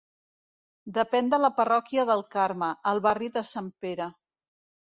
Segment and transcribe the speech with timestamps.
[0.97, 4.13] Depèn de la parròquia del Carme, al barri de Sant Pere.